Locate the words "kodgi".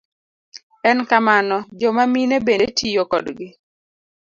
3.11-3.47